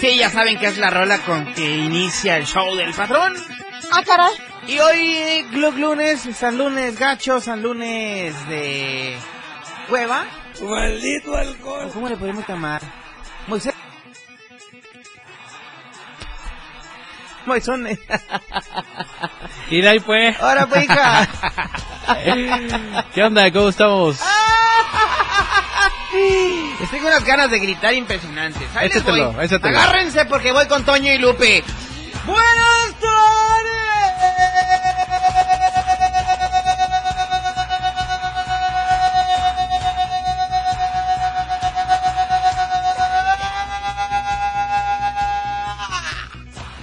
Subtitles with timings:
[0.00, 3.34] Sí, ya saben que es la rola con que inicia el show del patrón.
[3.92, 4.32] Ah, caray.
[4.66, 9.18] Y hoy, Glug Lunes, San Lunes Gacho, San Lunes de
[9.90, 10.24] Cueva.
[10.62, 11.90] Maldito alcohol.
[11.92, 12.80] ¿Cómo le podemos llamar?
[13.46, 13.74] Moisés.
[17.44, 17.98] Moisés.
[19.70, 20.40] Y de ahí pues.
[20.40, 21.28] Ahora pues, hija.
[23.14, 23.52] ¿Qué onda?
[23.52, 24.18] ¿Cómo estamos?
[26.12, 28.62] Estoy con unas ganas de gritar impresionantes.
[28.74, 29.44] Ahí les Échatelo, voy.
[29.44, 29.78] échatelo.
[29.78, 31.62] Agárrense porque voy con Toño y Lupe.
[32.26, 33.10] Buenas tardes.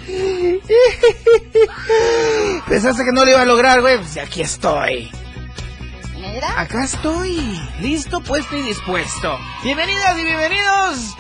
[2.67, 3.98] Pensaste que no lo iba a lograr, güey.
[3.98, 5.09] Pues aquí estoy.
[6.58, 9.38] Acá estoy, listo, puesto y dispuesto.
[9.63, 11.16] Bienvenidas y bienvenidos.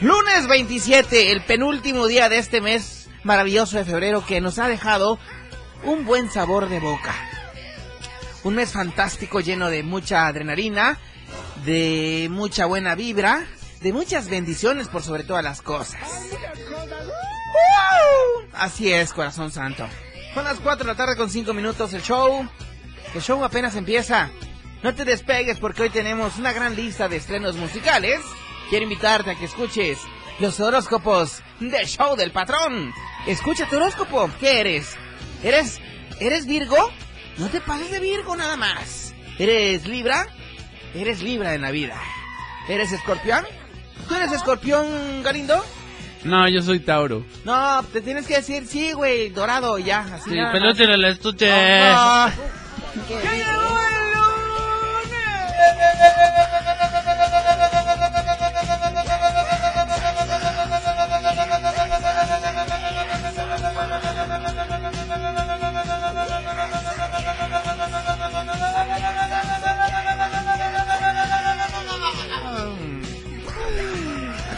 [0.00, 5.20] Lunes 27, el penúltimo día de este mes maravilloso de febrero que nos ha dejado
[5.84, 7.14] un buen sabor de boca.
[8.42, 10.98] Un mes fantástico lleno de mucha adrenalina,
[11.64, 13.46] de mucha buena vibra,
[13.82, 16.00] de muchas bendiciones por sobre todas las cosas.
[17.52, 18.46] ¡Uh!
[18.52, 19.86] Así es, corazón santo.
[20.34, 22.48] Son las 4 de la tarde con 5 minutos el show.
[23.14, 24.28] El show apenas empieza.
[24.82, 28.20] No te despegues porque hoy tenemos una gran lista de estrenos musicales.
[28.68, 29.98] Quiero invitarte a que escuches
[30.40, 32.92] los horóscopos del show del patrón.
[33.26, 34.28] Escucha tu horóscopo.
[34.40, 34.96] ¿Qué eres?
[35.44, 35.80] ¿Eres
[36.18, 36.76] eres Virgo?
[37.38, 39.14] No te pases de Virgo nada más.
[39.38, 40.26] ¿Eres Libra?
[40.94, 42.00] Eres Libra en la vida.
[42.68, 43.44] ¿Eres Escorpión?
[44.08, 45.64] ¿Tú eres Escorpión, Galindo?
[46.24, 47.24] No, yo soy Tauro.
[47.44, 50.36] No, te tienes que decir sí, güey, dorado ya, así Sí,
[50.76, 51.50] te la estuche.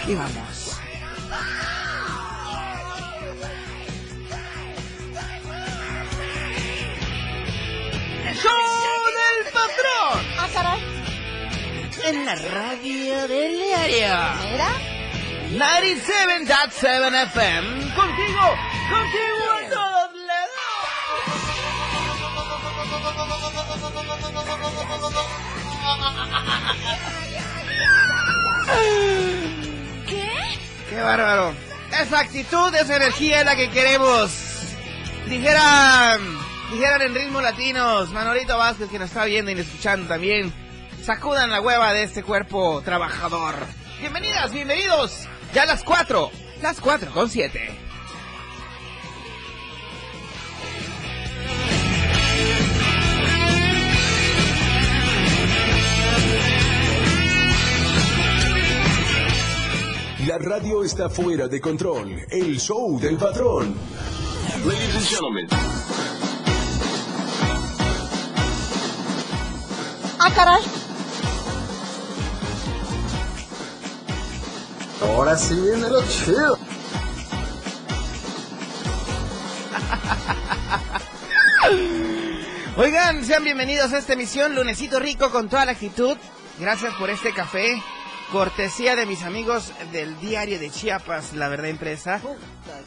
[0.05, 0.64] Aquí vamos.
[12.07, 14.15] En la radio del diario.
[14.53, 14.69] Mira.
[15.53, 17.95] 97.7 FM.
[17.95, 18.45] Contigo,
[18.91, 20.65] contigo a todos lados.
[30.07, 30.31] ¿Qué?
[30.91, 31.55] ¡Qué bárbaro!
[32.03, 34.31] Esa actitud, esa energía es la que queremos.
[35.27, 36.21] Dijeran,
[36.71, 40.64] dijeran en ritmos latinos, Manolito Vázquez que nos está viendo y escuchando también.
[41.05, 43.55] Sacudan la hueva de este cuerpo trabajador.
[44.01, 45.29] Bienvenidas, bienvenidos.
[45.53, 46.31] Ya las cuatro,
[46.63, 47.79] las cuatro con siete.
[60.27, 62.19] La radio está fuera de control.
[62.31, 63.77] El show del patrón.
[64.65, 65.49] Ladies and gentlemen.
[70.19, 70.74] Ah, caray.
[75.05, 76.59] Ahora sí viene lo chido.
[82.77, 86.17] Oigan, sean bienvenidos a esta emisión, lunesito rico con toda la actitud.
[86.59, 87.81] Gracias por este café,
[88.33, 92.21] cortesía de mis amigos del diario de Chiapas, la verdad empresa.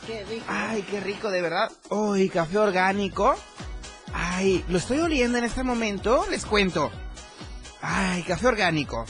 [0.06, 0.46] Qué rico.
[0.48, 1.72] Ay, qué rico, de verdad.
[1.90, 3.36] Uy, café orgánico.
[4.14, 6.92] Ay, lo estoy oliendo en este momento, les cuento.
[7.82, 9.06] Ay, café orgánico.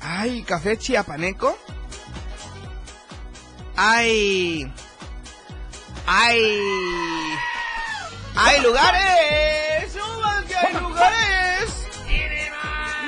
[0.00, 1.56] Ay, café chiapaneco.
[3.76, 4.72] Hay...
[6.06, 6.60] Hay...
[8.36, 9.92] Hay lugares.
[9.92, 11.86] ¡Subas que hay lugares!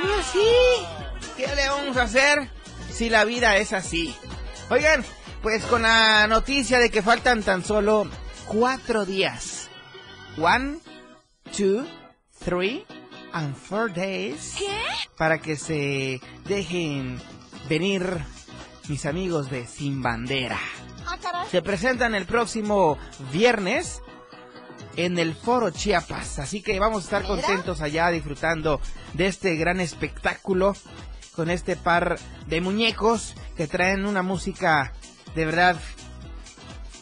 [0.03, 0.50] Pues sí.
[1.37, 2.50] ¿Qué le vamos a hacer
[2.91, 4.15] si la vida es así?
[4.70, 5.05] Oigan,
[5.43, 8.09] pues con la noticia de que faltan tan solo
[8.47, 9.69] cuatro días.
[10.38, 10.79] One,
[11.56, 11.87] two,
[12.44, 12.85] three,
[13.32, 14.55] and four days.
[14.59, 14.81] ¿Qué?
[15.17, 17.20] Para que se dejen
[17.69, 18.25] venir
[18.88, 20.58] mis amigos de Sin Bandera.
[21.06, 21.44] Ah.
[21.50, 22.99] Se presentan el próximo
[23.32, 24.02] viernes
[24.96, 26.38] en el Foro Chiapas.
[26.38, 28.81] Así que vamos a estar contentos allá disfrutando
[29.14, 30.75] de este gran espectáculo
[31.35, 34.93] con este par de muñecos que traen una música
[35.34, 35.76] de verdad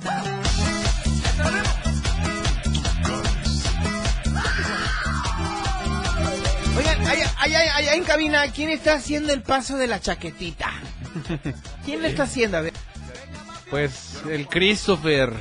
[6.78, 10.72] Oigan, allá, allá, allá en cabina, ¿quién está haciendo el paso de la chaquetita?
[11.84, 12.56] ¿Quién lo está haciendo?
[12.56, 12.72] A ver.
[13.74, 15.34] Pues el Christopher.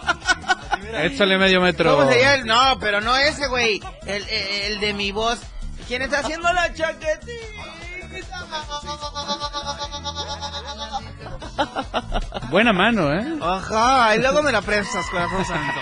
[1.02, 2.08] Échale medio metro.
[2.46, 3.82] No, pero no ese, güey.
[4.06, 5.38] El, el, el de mi voz.
[5.86, 7.28] ¿Quién está haciendo la chaquetita?
[12.48, 13.26] Buena mano, ¿eh?
[13.42, 15.80] Ajá, y luego me la prestas, corazón santo.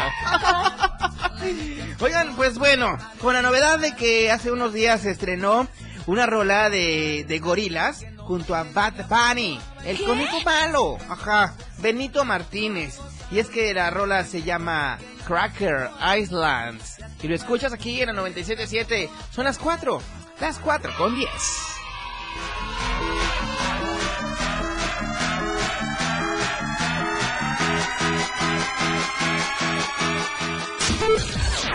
[2.01, 5.69] Oigan, pues bueno, con la novedad de que hace unos días se estrenó
[6.07, 12.99] una rola de, de gorilas junto a Bad Bunny, el conejo malo, ajá, Benito Martínez.
[13.31, 15.89] Y es que la rola se llama Cracker
[16.19, 16.99] Islands.
[17.23, 19.09] Y lo escuchas aquí en la 97.7.
[19.31, 20.03] Son las 4,
[20.41, 21.31] las 4 con 10.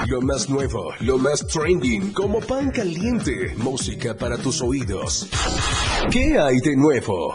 [0.08, 3.54] Lo más nuevo, lo más trending, como pan caliente.
[3.58, 5.30] Música para tus oídos.
[6.12, 7.34] ¿Qué hay de nuevo?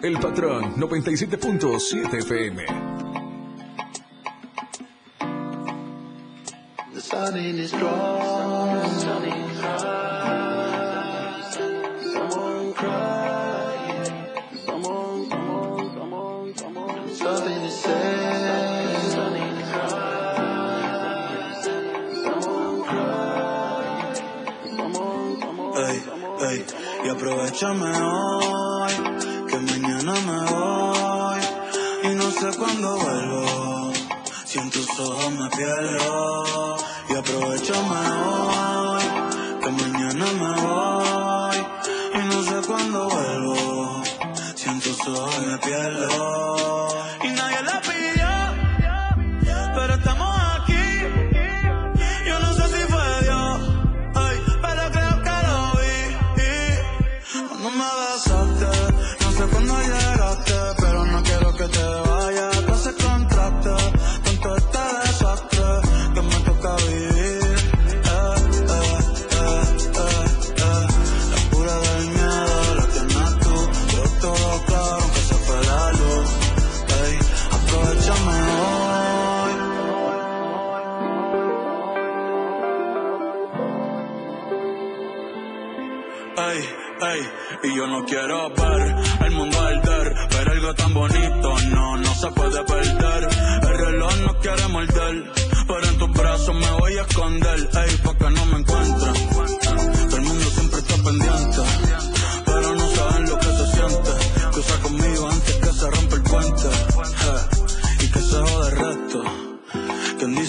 [0.00, 2.66] El patrón 97.7 FM.
[6.92, 7.56] The sun in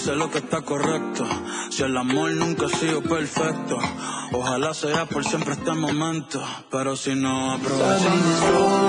[0.04, 1.26] hice lo que está correcto.
[1.70, 3.78] Si el amor nunca ha sido perfecto,
[4.32, 6.42] ojalá sea por siempre este momento.
[6.70, 8.84] Pero si no aprovechamos.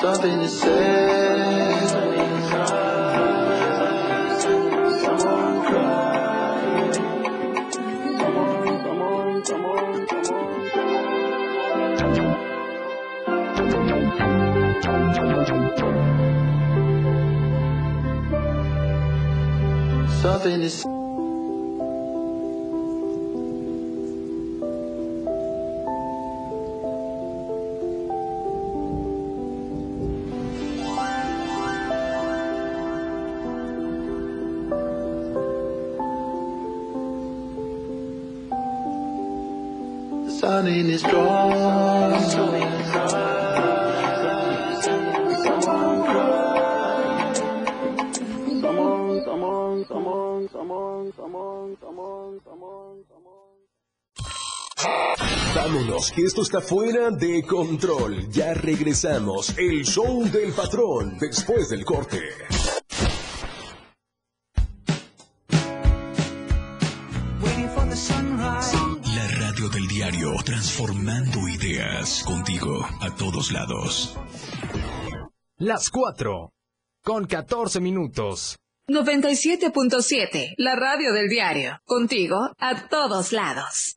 [0.00, 1.23] something say
[20.44, 20.90] Something to say.
[40.28, 41.33] Something is strong.
[56.10, 58.28] Que esto está fuera de control.
[58.30, 59.56] Ya regresamos.
[59.58, 62.20] El show del patrón después del corte.
[69.14, 74.16] La radio del diario, transformando ideas contigo a todos lados.
[75.58, 76.50] Las 4.
[77.02, 78.56] Con 14 minutos.
[78.88, 81.78] 97.7, la radio del diario.
[81.86, 83.96] Contigo a todos lados.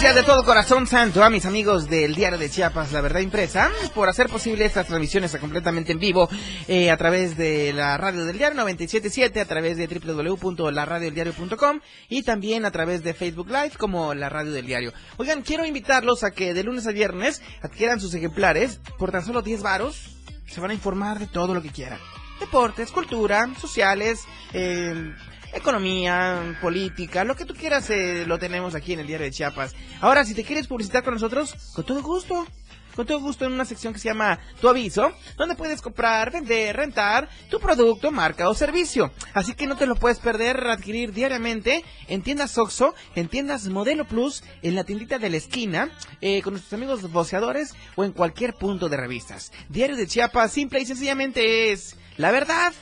[0.00, 3.70] Gracias de todo corazón santo a mis amigos del Diario de Chiapas, La Verdad Impresa,
[3.94, 6.26] por hacer posible estas transmisiones completamente en vivo
[6.68, 12.64] eh, a través de la radio del diario 977, a través de www.laradiodeldiario.com y también
[12.64, 14.94] a través de Facebook Live como La Radio del Diario.
[15.18, 19.42] Oigan, quiero invitarlos a que de lunes a viernes adquieran sus ejemplares por tan solo
[19.42, 20.16] 10 varos.
[20.46, 21.98] Se van a informar de todo lo que quieran.
[22.40, 25.12] Deportes, cultura, sociales, eh,
[25.52, 29.74] economía, política, lo que tú quieras eh, lo tenemos aquí en el Diario de Chiapas.
[30.00, 32.46] Ahora, si te quieres publicitar con nosotros, con todo gusto.
[32.94, 36.76] Con todo gusto en una sección que se llama Tu Aviso, donde puedes comprar, vender,
[36.76, 39.12] rentar tu producto, marca o servicio.
[39.32, 44.06] Así que no te lo puedes perder, adquirir diariamente en tiendas Oxxo, en tiendas Modelo
[44.06, 45.88] Plus, en la tiendita de la esquina,
[46.20, 49.52] eh, con nuestros amigos boceadores o en cualquier punto de revistas.
[49.68, 52.72] Diario de Chiapas, simple y sencillamente es la verdad,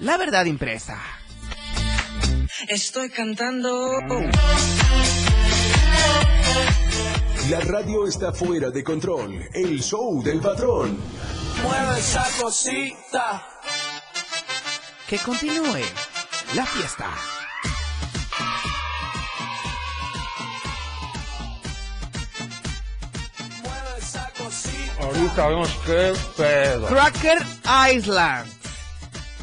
[0.00, 1.00] la verdad impresa.
[2.68, 3.98] Estoy cantando.
[7.50, 9.48] La radio está fuera de control.
[9.52, 10.98] El show del patrón.
[11.62, 13.46] Mueve esa cosita.
[15.08, 15.82] Que continúe
[16.54, 17.10] la fiesta.
[23.62, 25.02] Mueve esa cosita.
[25.02, 26.86] Ahorita vemos qué pedo.
[26.88, 27.38] Cracker
[27.94, 28.52] Island.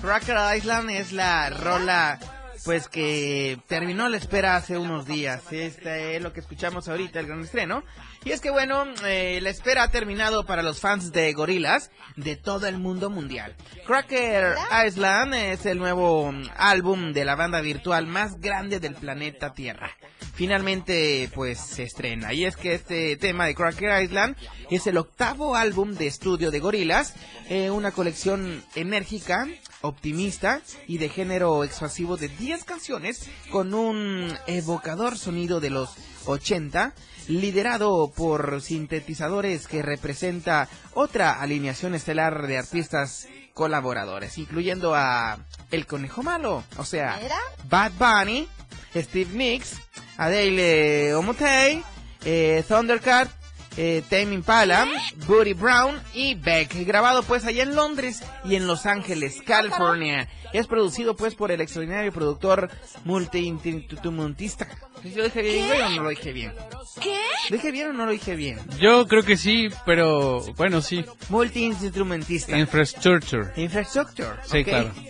[0.02, 2.20] Cracker Island es la rola
[2.64, 5.42] pues que terminó la espera hace unos días.
[5.52, 7.84] Este es lo que escuchamos ahorita, el gran estreno.
[8.24, 12.38] Y es que bueno, eh, la espera ha terminado para los fans de gorilas de
[12.38, 13.56] todo el mundo mundial.
[13.86, 14.56] Cracker
[14.88, 19.92] Island es el nuevo mm, álbum de la banda virtual más grande del planeta Tierra.
[20.34, 22.34] Finalmente, pues se estrena.
[22.34, 24.38] Y es que este tema de Cracker Island
[24.72, 27.14] es el octavo álbum de estudio de gorilas,
[27.50, 29.48] eh, una colección enérgica
[29.84, 35.92] optimista y de género expansivo de 10 canciones con un evocador sonido de los
[36.26, 36.94] 80,
[37.28, 45.38] liderado por sintetizadores que representa otra alineación estelar de artistas colaboradores, incluyendo a
[45.70, 47.38] El Conejo Malo, o sea, ¿Era?
[47.70, 48.48] Bad Bunny,
[48.96, 49.82] Steve Nicks,
[50.18, 51.84] Adele Omotei,
[52.24, 53.43] eh, Thundercat,
[53.78, 54.88] eh, Tame Impala,
[55.28, 56.86] Buddy Brown y Beck.
[56.86, 60.28] Grabado pues allá en Londres y en Los Ángeles, California.
[60.54, 62.70] Es producido pues por el extraordinario productor
[63.06, 64.68] multi-instrumentista.
[65.04, 66.54] ¿Yo dije bien güey, o no lo dije bien?
[67.02, 67.20] ¿Qué?
[67.50, 68.60] ¿Lo dije bien o no lo dije bien?
[68.80, 71.04] Yo creo que sí, pero bueno, sí.
[71.30, 72.58] Multi-instrumentista.
[72.58, 73.52] Infrastructure.
[73.62, 74.30] Infrastructure.
[74.46, 74.66] Sí, ok.
[74.68, 74.92] claro.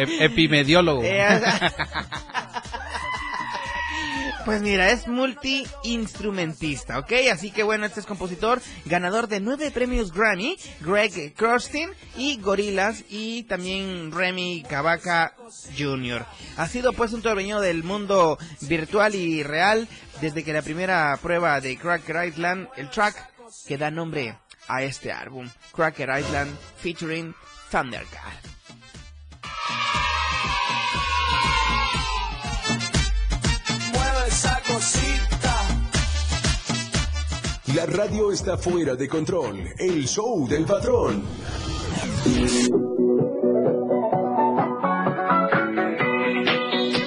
[0.00, 1.02] Ep- epimediólogo.
[1.04, 1.40] Eh,
[4.46, 7.12] Pues mira, es multi-instrumentista, ¿ok?
[7.32, 13.02] Así que bueno, este es compositor, ganador de nueve premios Grammy, Greg Kurstin y Gorillaz
[13.10, 15.34] y también Remy Cavaca
[15.76, 16.24] Jr.
[16.56, 19.88] Ha sido pues un torbellino del mundo virtual y real
[20.20, 23.16] desde que la primera prueba de Cracker Island, el track
[23.66, 24.38] que da nombre
[24.68, 27.34] a este álbum, Cracker Island featuring
[27.72, 28.46] Thundercat.
[37.74, 39.68] La radio está fuera de control.
[39.78, 41.22] El show del patrón.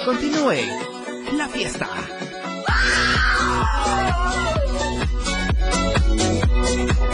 [0.06, 0.62] Continúe
[1.34, 1.88] la fiesta.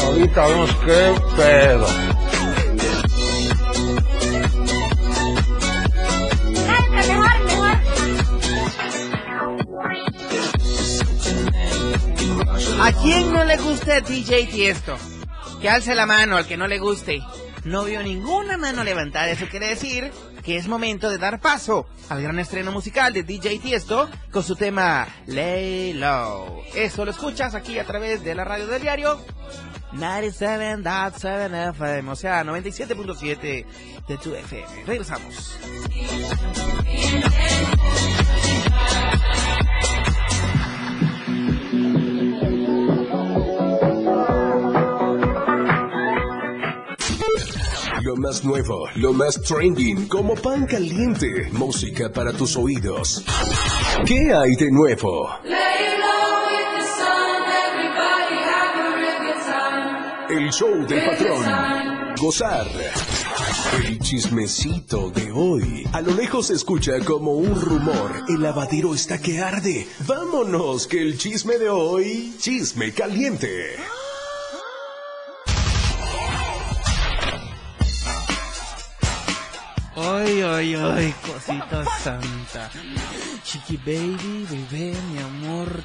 [0.03, 2.14] Ahorita vemos qué pedo.
[13.01, 14.97] Quién no le gusta DJ Tiesto?
[15.61, 17.21] Que alce la mano al que no le guste.
[17.63, 19.29] No vio ninguna mano levantada.
[19.29, 20.11] Eso quiere decir
[20.43, 24.55] que es momento de dar paso al gran estreno musical de DJ Tiesto con su
[24.55, 26.61] tema Lay Low.
[26.75, 29.19] Eso lo escuchas aquí a través de la radio del diario
[29.93, 33.65] 97.7 FM, o sea, 97.7
[34.07, 34.83] de tu FM.
[34.85, 35.57] Regresamos.
[48.25, 51.47] Más nuevo, lo más trending, como pan caliente.
[51.51, 53.23] Música para tus oídos.
[54.07, 55.29] ¿Qué hay de nuevo?
[60.27, 62.15] El show del patrón.
[62.17, 62.67] Gozar.
[63.77, 65.87] El chismecito de hoy.
[65.93, 68.23] A lo lejos se escucha como un rumor.
[68.27, 69.87] El lavadero está que arde.
[70.07, 72.33] Vámonos, que el chisme de hoy.
[72.39, 73.75] Chisme caliente.
[80.55, 82.69] Ay, ay, cosita santa.
[83.43, 85.83] Chiqui baby, bebé, mi amor.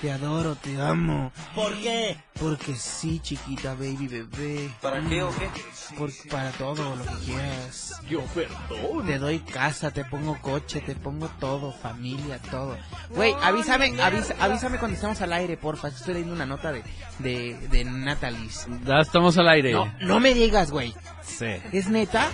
[0.00, 1.32] Te adoro, te amo.
[1.54, 2.18] ¿Por qué?
[2.38, 4.70] Porque sí, chiquita baby, bebé.
[4.82, 5.48] ¿Para qué o qué?
[5.96, 7.94] Por- para todo lo que quieras.
[8.10, 9.06] Yo perdón.
[9.06, 12.76] Te doy casa, te pongo coche, te pongo todo, familia, todo.
[13.10, 15.88] Güey, avísame, avisa- avísame cuando estemos al aire, porfa.
[15.88, 16.82] Estoy leyendo una nota de,
[17.20, 18.66] de, de Natalis.
[18.84, 19.72] Ya estamos al aire.
[19.72, 20.92] No, no me digas, güey.
[21.22, 21.46] Sí.
[21.72, 22.28] ¿Es neta?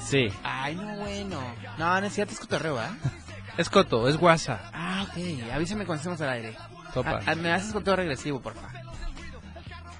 [0.00, 0.28] Sí.
[0.42, 1.40] Ay, no, bueno.
[1.78, 2.90] No, no es cierto, es cotorreo, ¿ah?
[3.56, 4.60] Es Coto, es WhatsApp.
[4.72, 5.52] Ah, ok.
[5.52, 6.56] Avísame cuando estemos al aire.
[6.94, 7.18] Topa.
[7.18, 8.68] Ah, ah, me haces con todo regresivo, porfa.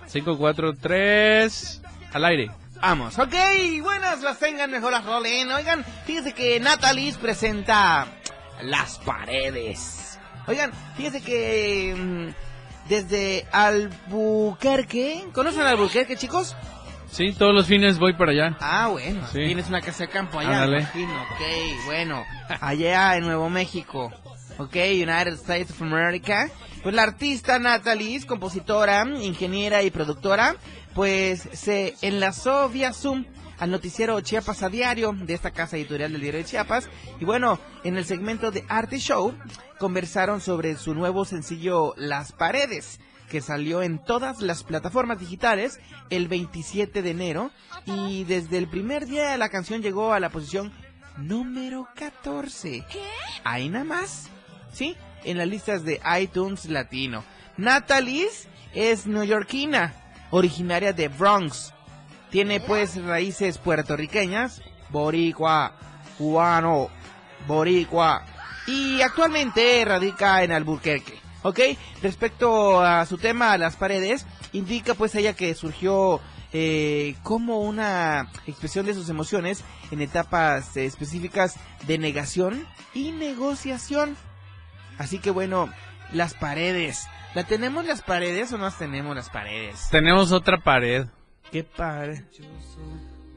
[0.06, 1.82] 5, 4, 3.
[2.12, 2.50] Al aire.
[2.80, 3.34] Vamos, ok,
[3.82, 5.52] buenas las tengan, mejor las rolen.
[5.52, 8.06] Oigan, fíjense que Natalie presenta
[8.62, 10.18] Las Paredes.
[10.46, 16.56] Oigan, fíjense que mm, desde Albuquerque, ¿conocen Albuquerque, chicos?
[17.10, 18.56] Sí, todos los fines voy para allá.
[18.60, 19.38] Ah, bueno, Sí.
[19.44, 20.82] tienes una casa de campo allá, Ándale.
[20.84, 22.24] Ok, bueno,
[22.60, 24.12] allá en Nuevo México.
[24.58, 26.48] Ok, United States of America.
[26.82, 30.56] Pues la artista Natalie, es compositora, ingeniera y productora,
[30.94, 33.24] pues se enlazó vía Zoom
[33.58, 36.88] al noticiero Chiapas a diario de esta casa editorial del diario de Chiapas.
[37.20, 39.34] Y bueno, en el segmento de Arte Show
[39.78, 46.28] conversaron sobre su nuevo sencillo Las Paredes, que salió en todas las plataformas digitales el
[46.28, 47.50] 27 de enero.
[47.86, 50.72] Y desde el primer día la canción llegó a la posición
[51.16, 52.84] número 14.
[53.44, 54.28] Ahí nada más.
[54.72, 54.96] ¿Sí?
[55.24, 57.24] En las listas de iTunes Latino.
[57.56, 58.28] Natalie
[58.74, 59.94] es neoyorquina,
[60.30, 61.72] originaria de Bronx.
[62.30, 65.74] Tiene pues raíces puertorriqueñas, boricua,
[66.18, 66.88] cubano,
[67.46, 68.24] boricua.
[68.66, 71.19] Y actualmente radica en Albuquerque.
[71.42, 71.60] ¿Ok?
[72.02, 76.20] Respecto a su tema, las paredes, indica pues ella que surgió
[76.52, 84.16] eh, como una expresión de sus emociones en etapas eh, específicas de negación y negociación.
[84.98, 85.70] Así que bueno,
[86.12, 87.06] las paredes.
[87.34, 89.88] ¿La tenemos las paredes o no las tenemos las paredes?
[89.90, 91.06] Tenemos otra pared.
[91.52, 92.24] Qué padre.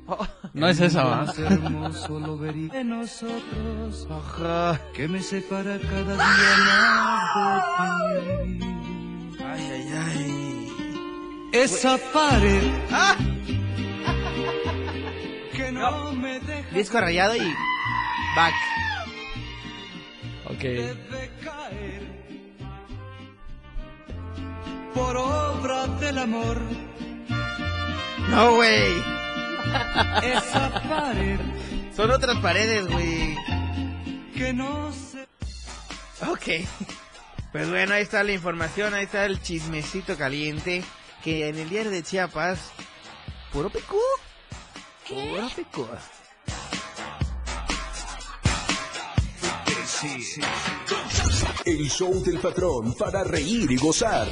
[0.07, 0.27] Oh.
[0.53, 1.25] No es esa, ¿va?
[1.25, 4.07] Más hermoso lo vería de nosotros.
[4.11, 4.79] Ajá.
[4.93, 8.59] Que me separa cada día más de ti.
[9.43, 11.49] Ay, ay, ay.
[11.53, 13.15] Esa pared ¡Ah!
[15.55, 17.53] que no me deja Disco rayado y
[18.35, 18.53] back.
[20.51, 20.59] Ok.
[20.61, 22.03] debe caer.
[24.93, 26.61] Por obra del amor.
[28.29, 29.22] No, güey.
[30.23, 31.39] Esa pared
[31.95, 33.35] Son otras paredes, güey.
[34.35, 35.27] que no se
[36.29, 36.67] Ok.
[37.51, 40.83] Pues bueno, ahí está la información, ahí está el chismecito caliente.
[41.23, 42.71] Que en el diario de Chiapas,
[43.51, 43.99] puro picú.
[45.07, 45.87] Puro picú.
[51.65, 54.27] El show del patrón para reír y gozar.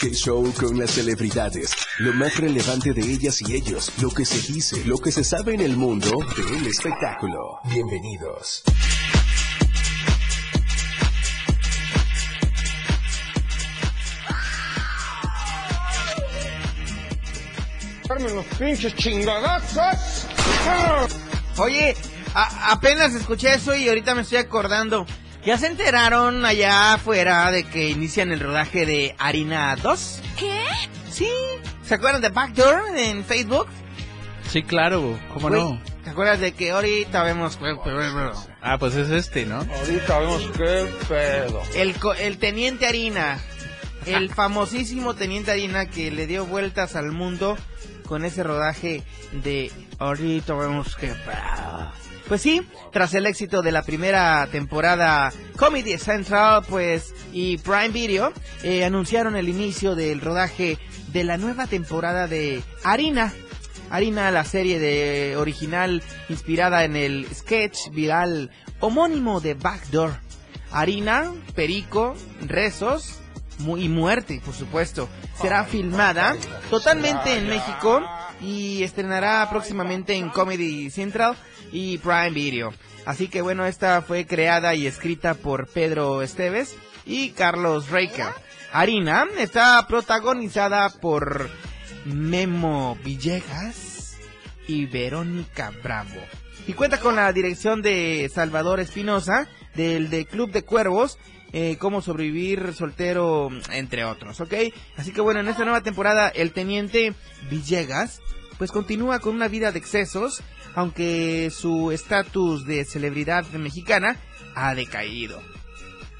[0.00, 1.74] ¿Qué show con las celebridades?
[1.98, 5.54] Lo más relevante de ellas y ellos, lo que se dice, lo que se sabe
[5.54, 6.10] en el mundo
[6.50, 7.58] del espectáculo.
[7.64, 8.62] Bienvenidos.
[18.18, 20.26] los pinches chingadazos.
[21.58, 21.96] Oye,
[22.34, 25.06] a- apenas escuché eso y ahorita me estoy acordando.
[25.44, 30.20] ¿Ya se enteraron allá afuera de que inician el rodaje de Harina 2?
[30.38, 30.62] ¿Qué?
[31.10, 31.28] Sí.
[31.92, 33.66] ¿Se acuerdan de Backdoor en Facebook?
[34.48, 35.82] Sí, claro, ¿cómo Güey, no?
[36.02, 37.58] ¿Te acuerdas de que ahorita vemos...
[38.62, 39.56] Ah, pues es este, ¿no?
[39.56, 41.60] Ahorita vemos qué pedo.
[41.74, 43.38] El, co- el Teniente Harina,
[44.06, 47.58] el famosísimo Teniente Harina que le dio vueltas al mundo
[48.06, 49.02] con ese rodaje
[49.44, 51.12] de ahorita vemos que...
[52.26, 58.32] Pues sí, tras el éxito de la primera temporada Comedy Central, pues y Prime Video
[58.62, 60.78] eh, anunciaron el inicio del rodaje
[61.12, 63.32] de la nueva temporada de Harina.
[63.90, 70.12] Harina, la serie de original inspirada en el sketch viral homónimo de Backdoor.
[70.70, 73.18] Harina, Perico, Rezos
[73.58, 75.08] y Muerte, por supuesto.
[75.40, 76.36] Será filmada
[76.70, 78.02] totalmente en México
[78.40, 81.36] y estrenará próximamente en Comedy Central
[81.70, 82.72] y Prime Video.
[83.04, 88.34] Así que bueno, esta fue creada y escrita por Pedro Esteves y Carlos Reika.
[88.72, 91.50] Harina está protagonizada por
[92.06, 94.16] Memo Villegas
[94.66, 96.20] y Verónica Bravo.
[96.66, 101.18] Y cuenta con la dirección de Salvador Espinosa, del de Club de Cuervos,
[101.52, 104.54] eh, cómo sobrevivir soltero, entre otros, ¿ok?
[104.96, 107.12] Así que bueno, en esta nueva temporada el teniente
[107.50, 108.22] Villegas,
[108.56, 110.42] pues continúa con una vida de excesos,
[110.74, 114.16] aunque su estatus de celebridad mexicana
[114.54, 115.51] ha decaído.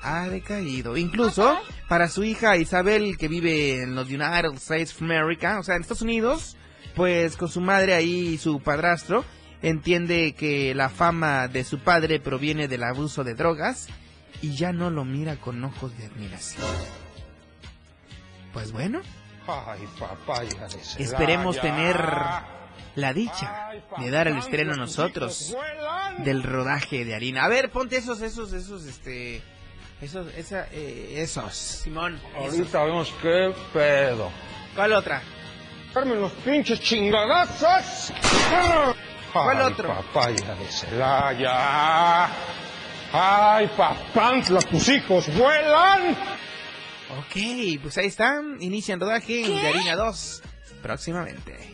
[0.02, 0.96] Ha decaído.
[0.96, 5.76] Incluso para su hija Isabel, que vive en los United States of America, o sea,
[5.76, 6.56] en Estados Unidos,
[6.94, 9.24] pues con su madre ahí y su padrastro,
[9.62, 13.88] entiende que la fama de su padre proviene del abuso de drogas
[14.40, 16.66] y ya no lo mira con ojos de admiración.
[18.52, 19.00] Pues bueno,
[19.46, 19.80] Ay,
[20.96, 21.96] de esperemos tener
[22.94, 25.56] la dicha de dar el estreno a nosotros
[26.18, 27.44] del rodaje de harina.
[27.44, 29.42] A ver, ponte esos, esos, esos, este,
[30.02, 32.20] esos, esa, eh, esos, Simón.
[32.38, 32.58] esos.
[32.58, 34.30] Ahorita vemos qué pedo.
[34.74, 35.22] ¿Cuál otra?
[35.94, 38.12] Darme los pinches chingadazos.
[39.32, 39.88] ¿Cuál Ay, otro?
[39.88, 42.28] papaya de Celaya.
[43.12, 46.10] Ay, papantla, tus hijos vuelan.
[47.18, 48.56] Ok, pues ahí están.
[48.60, 50.42] Inician rodaje de Harina 2
[50.82, 51.72] próximamente.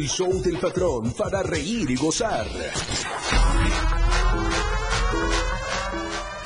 [0.00, 2.46] El show del patrón para reír y gozar.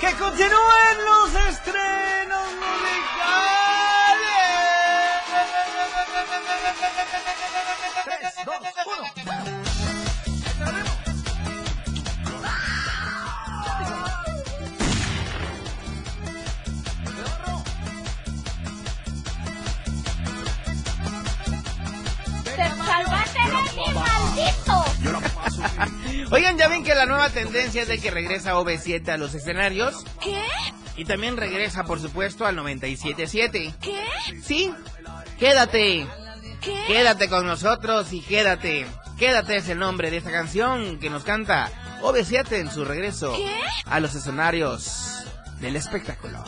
[0.00, 2.03] ¡Que continúen los estrenos
[26.30, 30.04] Oigan, ya ven que la nueva tendencia es de que regresa OV7 a los escenarios.
[30.20, 30.42] ¿Qué?
[30.96, 33.74] Y también regresa, por supuesto, al 97.7.
[33.80, 34.04] ¿Qué?
[34.42, 34.72] Sí,
[35.38, 36.06] quédate.
[36.60, 36.84] ¿Qué?
[36.86, 38.86] Quédate con nosotros y quédate.
[39.18, 41.70] Quédate es el nombre de esta canción que nos canta
[42.02, 43.50] OV7 en su regreso ¿Qué?
[43.86, 45.24] a los escenarios
[45.60, 46.44] del espectáculo.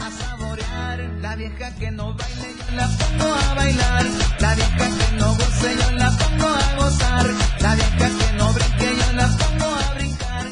[0.00, 0.98] A saborear.
[1.20, 4.06] La vieja que no baile, yo la pongo a bailar.
[4.40, 7.26] La vieja que no goce, yo la pongo a gozar.
[7.60, 10.46] La vieja que no brinque, yo la pongo a brincar.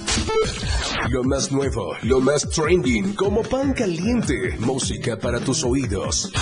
[1.11, 4.57] Lo más nuevo, lo más trending, como pan caliente.
[4.59, 6.33] Música para tus oídos.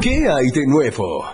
[0.00, 1.24] ¿Qué hay de nuevo?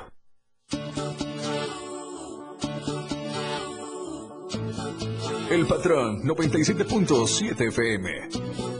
[5.51, 8.80] El patrón 97.7 FM.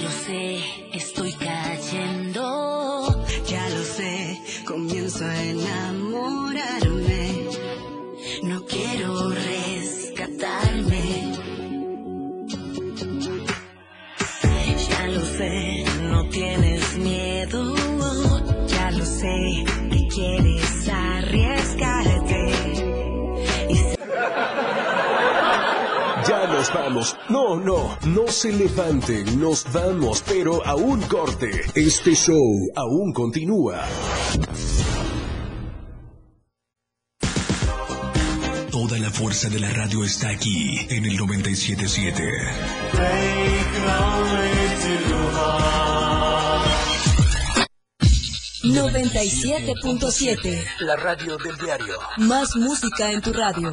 [0.00, 0.60] Lo sé,
[0.92, 3.24] estoy cayendo.
[3.46, 5.89] Ya lo sé, comienzo a enamorarme.
[27.00, 27.16] Vamos.
[27.28, 31.62] No, no, no se levanten, nos vamos, pero a un corte.
[31.74, 33.86] Este show aún continúa.
[38.98, 42.22] la fuerza de la radio está aquí en el 977.
[48.64, 50.64] 97.7.
[50.80, 51.98] La radio del diario.
[52.18, 53.72] Más música en tu radio.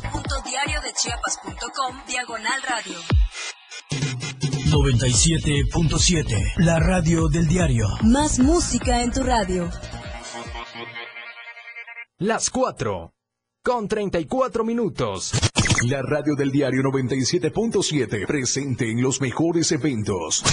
[0.61, 2.97] www.diariodechiapas.com Diagonal Radio.
[4.69, 6.53] 97.7.
[6.57, 7.87] La radio del diario.
[8.03, 9.69] Más música en tu radio.
[12.19, 13.13] Las 4.
[13.63, 15.31] Con 34 minutos.
[15.89, 20.43] La radio del diario 97.7 presente en los mejores eventos.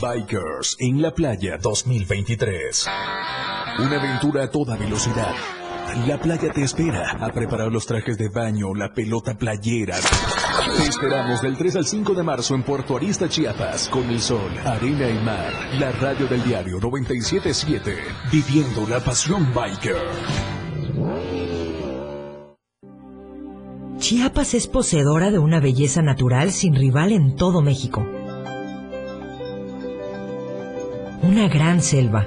[0.00, 2.86] Bikers en la playa 2023.
[3.78, 5.34] Una aventura a toda velocidad.
[5.94, 9.96] La playa te espera a preparar los trajes de baño, la pelota playera.
[10.76, 14.50] Te esperamos del 3 al 5 de marzo en Puerto Arista, Chiapas, con el sol,
[14.64, 15.52] arena y mar.
[15.78, 17.96] La radio del diario 977,
[18.32, 19.96] viviendo la pasión biker.
[23.98, 28.04] Chiapas es poseedora de una belleza natural sin rival en todo México.
[31.22, 32.26] Una gran selva,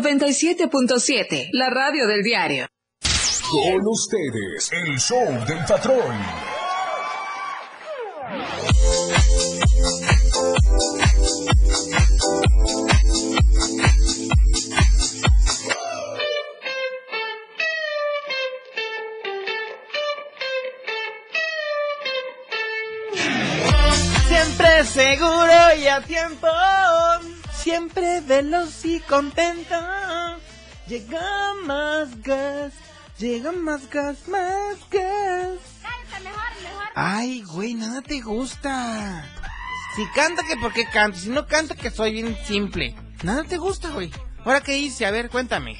[0.00, 2.66] 97.7, la radio del diario.
[3.50, 6.16] Con ustedes, el show del patrón.
[24.28, 26.48] Siempre seguro y a tiempo.
[27.62, 29.76] Siempre veloz y contento.
[30.86, 32.72] Llega más gas.
[33.18, 35.58] Llega más gas, más gas.
[36.94, 39.24] Ay, güey, nada te gusta.
[39.94, 42.94] Si canta que por qué canto, si no canto que soy bien simple.
[43.22, 44.10] Nada te gusta, güey.
[44.44, 45.76] Ahora qué hice, a ver, cuéntame.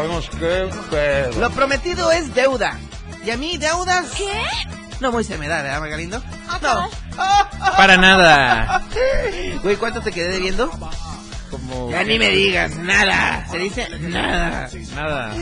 [0.00, 1.40] Vemos qué pedo.
[1.40, 2.78] Lo prometido es deuda.
[3.24, 4.10] ¿Y a mí deudas?
[4.16, 4.32] ¿Qué?
[5.00, 6.22] No muy se me da, ¿verdad, Margarindo?
[6.62, 6.88] No.
[7.76, 8.82] Para nada.
[9.62, 10.70] Güey, ¿cuánto te quedé debiendo?
[11.50, 11.90] Como.
[11.90, 13.46] Ya ni me digas nada.
[13.50, 14.70] Se dice nada.
[14.94, 15.34] Nada.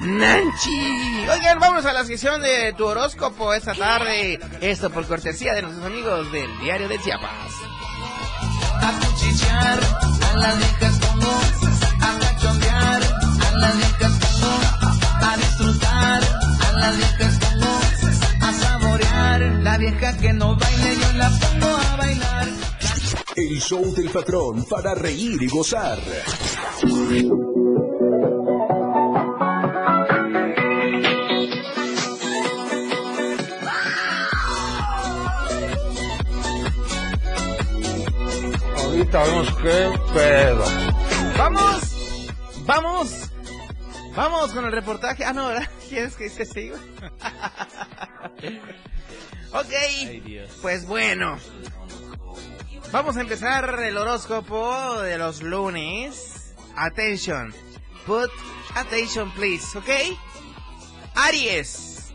[0.00, 1.26] Nanchi.
[1.30, 4.40] Oigan, vamos a la sección de tu horóscopo esta tarde.
[4.60, 7.52] Esto por cortesía de nuestros amigos del Diario de Chiapas.
[8.80, 9.78] A cuchillar
[10.32, 11.00] a las viejas
[13.62, 14.12] las viejas
[15.22, 16.22] a disfrutar
[16.66, 17.38] a las viejas
[18.40, 22.48] a saborear la vieja que no baile yo la pongo a bailar.
[23.36, 25.98] El show del patrón para reír y gozar.
[38.76, 40.64] Ahorita vemos qué pedo.
[41.38, 41.80] Vamos,
[42.66, 43.31] vamos,
[44.14, 45.24] vamos con el reportaje.
[45.24, 45.68] Ah, no, ¿verdad?
[45.88, 46.76] ¿Quieres que se siga?
[49.52, 49.72] ok,
[50.60, 51.38] pues bueno.
[52.90, 56.54] Vamos a empezar el horóscopo de los lunes.
[56.76, 57.54] Attention,
[58.06, 58.30] put
[58.74, 59.88] attention please, ¿ok?
[61.14, 62.12] Aries.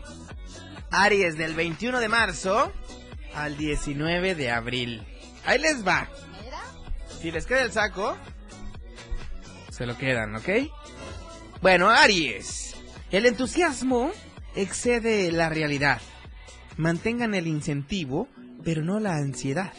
[0.90, 2.72] Aries del 21 de marzo
[3.34, 5.06] al 19 de abril.
[5.44, 6.08] Ahí les va.
[7.20, 8.16] Si les queda el saco,
[9.70, 10.48] se lo quedan, ¿ok?
[11.60, 12.76] Bueno, Aries.
[13.10, 14.12] El entusiasmo
[14.54, 16.00] excede la realidad.
[16.76, 18.28] Mantengan el incentivo,
[18.64, 19.72] pero no la ansiedad.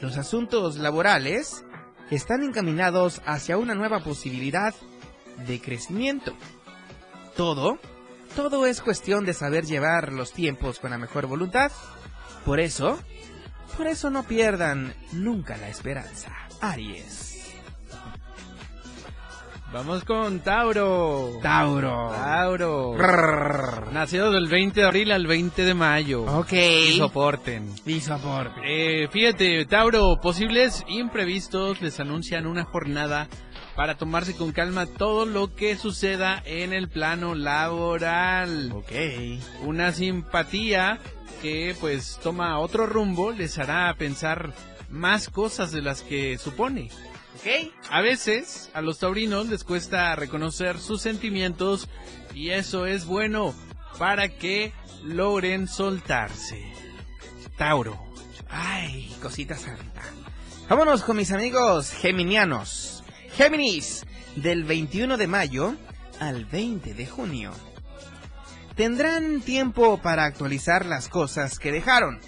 [0.00, 1.64] Los asuntos laborales
[2.10, 4.74] están encaminados hacia una nueva posibilidad
[5.46, 6.34] de crecimiento.
[7.36, 7.78] Todo,
[8.34, 11.70] todo es cuestión de saber llevar los tiempos con la mejor voluntad.
[12.44, 12.98] Por eso,
[13.76, 16.32] por eso no pierdan nunca la esperanza.
[16.60, 17.27] Aries.
[19.70, 21.40] Vamos con Tauro.
[21.42, 22.10] Tauro.
[22.10, 22.96] Tauro.
[22.96, 23.92] Rrrr.
[23.92, 26.22] Nacido del 20 de abril al 20 de mayo.
[26.22, 26.52] Ok.
[26.52, 27.74] Y soporten.
[27.84, 28.62] Y soporten.
[28.64, 33.28] Eh, fíjate, Tauro, posibles imprevistos les anuncian una jornada
[33.76, 38.72] para tomarse con calma todo lo que suceda en el plano laboral.
[38.72, 38.92] Ok.
[39.64, 40.98] Una simpatía
[41.42, 44.54] que pues toma otro rumbo les hará pensar
[44.88, 46.88] más cosas de las que supone.
[47.38, 47.72] ¿Ok?
[47.90, 51.88] A veces a los taurinos les cuesta reconocer sus sentimientos
[52.34, 53.54] y eso es bueno
[53.98, 54.72] para que
[55.04, 56.62] logren soltarse.
[57.56, 57.98] Tauro.
[58.48, 60.02] Ay, cosita santa.
[60.68, 63.04] Vámonos con mis amigos geminianos.
[63.32, 64.04] Géminis,
[64.36, 65.74] del 21 de mayo
[66.20, 67.52] al 20 de junio.
[68.74, 72.20] Tendrán tiempo para actualizar las cosas que dejaron.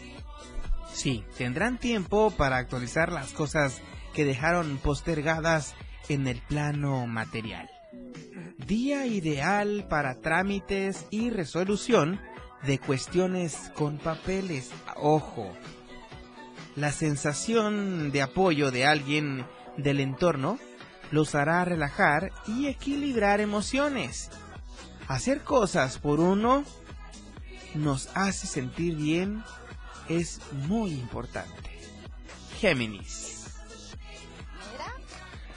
[0.93, 3.81] Sí, tendrán tiempo para actualizar las cosas
[4.15, 5.75] que dejaron postergadas
[6.09, 7.71] en el plano material.
[8.59, 12.21] Día ideal para trámites y resolución
[12.63, 14.71] de cuestiones con papeles.
[14.97, 15.51] Ojo,
[16.77, 19.47] la sensación de apoyo de alguien
[19.77, 20.59] del entorno
[21.11, 24.31] los hará relajar y equilibrar emociones.
[25.09, 26.65] Hacer cosas por uno
[27.75, 29.43] nos hace sentir bien
[30.09, 31.71] es muy importante.
[32.61, 33.40] Géminis.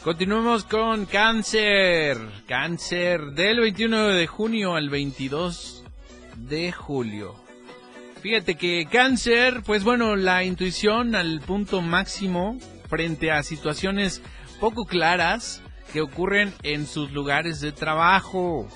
[0.03, 2.17] Continuemos con cáncer.
[2.45, 5.85] Cáncer del 21 de junio al 22
[6.35, 7.35] de julio.
[8.21, 12.57] Fíjate que cáncer, pues bueno, la intuición al punto máximo
[12.89, 14.21] frente a situaciones
[14.59, 15.61] poco claras
[15.93, 18.67] que ocurren en sus lugares de trabajo.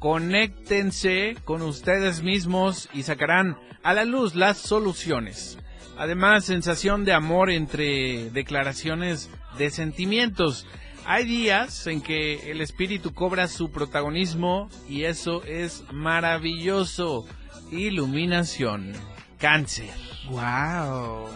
[0.00, 5.56] Conéctense con ustedes mismos y sacarán a la luz las soluciones.
[5.96, 10.66] Además, sensación de amor entre declaraciones de sentimientos.
[11.04, 17.26] Hay días en que el espíritu cobra su protagonismo y eso es maravilloso.
[17.70, 18.92] Iluminación.
[19.38, 19.90] Cáncer.
[20.30, 21.28] Wow.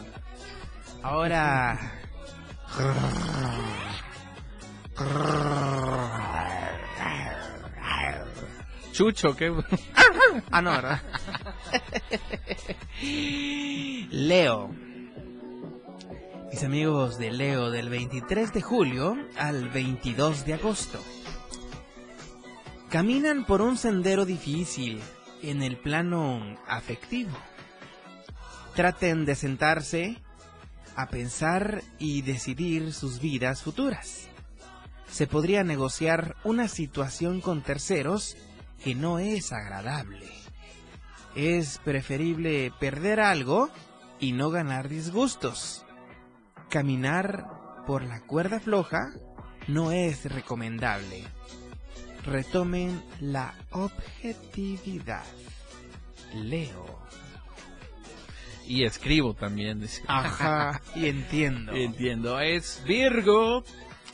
[1.02, 1.92] Ahora.
[8.92, 9.52] Chucho, ¿qué?
[10.50, 11.02] ah, no, ¿verdad?
[14.10, 14.81] Leo.
[16.52, 21.00] Mis amigos de Leo del 23 de julio al 22 de agosto.
[22.90, 25.00] Caminan por un sendero difícil
[25.42, 27.32] en el plano afectivo.
[28.74, 30.18] Traten de sentarse
[30.94, 34.28] a pensar y decidir sus vidas futuras.
[35.10, 38.36] Se podría negociar una situación con terceros
[38.84, 40.28] que no es agradable.
[41.34, 43.70] Es preferible perder algo
[44.20, 45.81] y no ganar disgustos.
[46.72, 49.12] Caminar por la cuerda floja
[49.68, 51.22] no es recomendable.
[52.24, 55.26] Retomen la objetividad.
[56.34, 56.98] Leo.
[58.66, 59.80] Y escribo también.
[59.80, 60.02] dice.
[60.06, 61.72] Ajá, y entiendo.
[61.72, 62.40] Entiendo.
[62.40, 63.64] Es Virgo.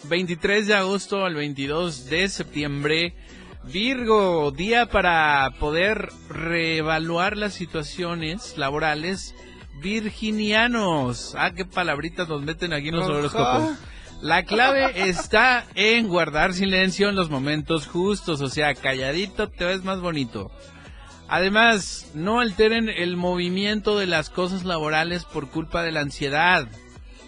[0.08, 3.14] 23 de agosto al 22 de septiembre.
[3.62, 9.36] Virgo, día para poder reevaluar las situaciones laborales
[9.80, 11.34] virginianos.
[11.36, 13.78] Ah, qué palabritas nos meten aquí en los horóscopos.
[14.20, 19.84] La clave está en guardar silencio en los momentos justos, o sea, calladito te ves
[19.84, 20.50] más bonito.
[21.28, 26.66] Además, no alteren el movimiento de las cosas laborales por culpa de la ansiedad.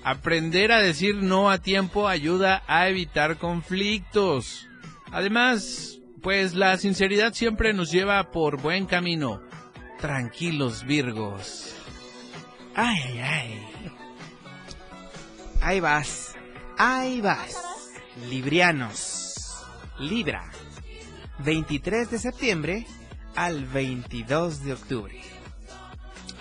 [0.03, 4.67] Aprender a decir no a tiempo ayuda a evitar conflictos.
[5.13, 9.43] Además, pues la sinceridad siempre nos lleva por buen camino.
[10.01, 11.77] Tranquilos, Virgos.
[12.83, 13.93] Ay, ay, ay.
[15.61, 16.35] Ahí vas.
[16.79, 17.55] Ahí vas.
[18.31, 19.67] Librianos.
[19.99, 20.51] Libra.
[21.45, 22.87] 23 de septiembre
[23.37, 25.21] al 22 de octubre.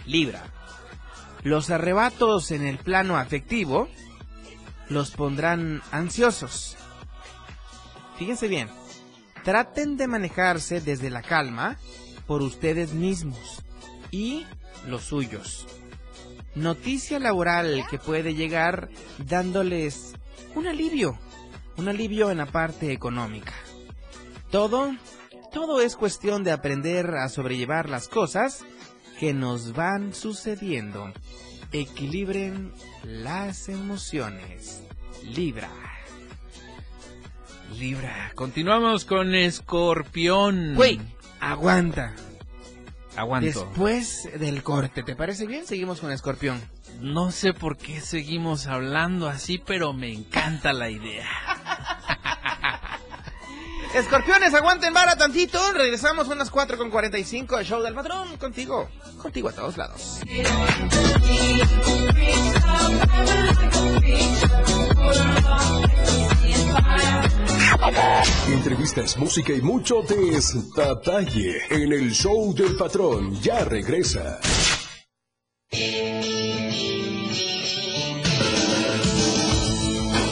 [0.05, 0.45] Libra.
[1.43, 3.89] Los arrebatos en el plano afectivo
[4.87, 6.77] los pondrán ansiosos.
[8.17, 8.69] Fíjense bien.
[9.43, 11.77] Traten de manejarse desde la calma
[12.27, 13.61] por ustedes mismos
[14.09, 14.45] y
[14.87, 15.67] los suyos.
[16.59, 20.13] Noticia laboral que puede llegar dándoles
[20.55, 21.17] un alivio,
[21.77, 23.53] un alivio en la parte económica.
[24.51, 24.93] Todo,
[25.53, 28.65] todo es cuestión de aprender a sobrellevar las cosas
[29.21, 31.13] que nos van sucediendo.
[31.71, 32.73] Equilibren
[33.05, 34.83] las emociones.
[35.23, 35.71] Libra.
[37.77, 38.33] Libra.
[38.35, 40.75] Continuamos con Escorpión.
[40.75, 40.99] Güey,
[41.39, 42.13] aguanta.
[43.15, 43.47] Aguanto.
[43.47, 45.65] Después del corte, ¿te parece bien?
[45.65, 46.61] Seguimos con Escorpión.
[47.01, 51.27] No sé por qué seguimos hablando así, pero me encanta la idea.
[53.93, 55.59] Escorpiones, aguanten vara tantito.
[55.73, 58.37] Regresamos a unas 4 con 45 al show del patrón.
[58.37, 58.87] Contigo,
[59.17, 60.21] contigo a todos lados.
[68.47, 73.39] Entrevistas, música y mucho detalle en el show del patrón.
[73.41, 74.39] Ya regresa.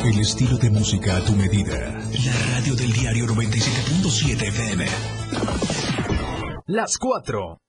[0.03, 1.77] El estilo de música a tu medida.
[2.25, 4.85] La radio del diario 97.7 FM.
[6.67, 7.59] Las 4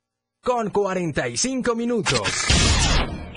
[0.43, 2.68] con 45 minutos.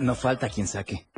[0.00, 1.08] no falta quien saque.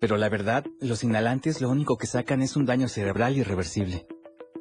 [0.00, 4.06] Pero la verdad, los inhalantes lo único que sacan es un daño cerebral irreversible,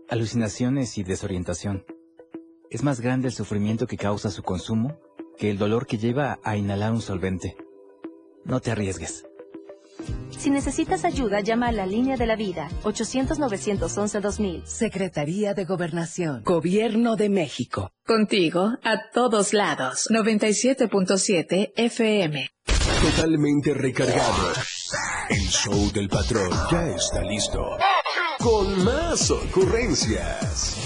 [0.09, 1.85] alucinaciones y desorientación.
[2.69, 4.99] Es más grande el sufrimiento que causa su consumo
[5.37, 7.57] que el dolor que lleva a inhalar un solvente.
[8.45, 9.25] No te arriesgues.
[10.37, 14.65] Si necesitas ayuda, llama a la línea de la vida, 800-911-2000.
[14.65, 17.91] Secretaría de Gobernación, Gobierno de México.
[18.05, 20.07] Contigo, a todos lados.
[20.09, 22.49] 97.7 FM.
[23.01, 24.53] Totalmente recargado.
[25.29, 27.77] El show del patrón ya está listo.
[28.39, 30.77] Con más ocurrencias.